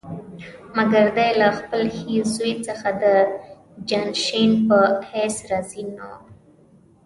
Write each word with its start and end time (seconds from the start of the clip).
مګر 0.77 1.05
دی 1.17 1.29
له 1.41 1.47
خپل 1.59 1.81
هېڅ 1.97 2.25
زوی 2.37 2.53
څخه 2.67 2.87
د 3.03 3.05
جانشین 3.89 4.51
په 4.67 4.79
حیث 5.09 5.35
راضي 5.49 5.83
نه 5.95 6.03
وو. 6.09 6.17